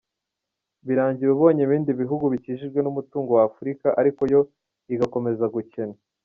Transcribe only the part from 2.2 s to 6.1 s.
bikijijwe n’umutungo wa Afurika ariko yo igakomeza gukena.